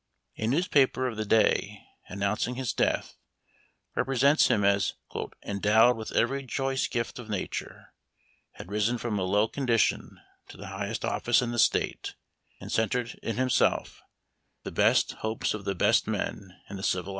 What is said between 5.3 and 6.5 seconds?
endowed with every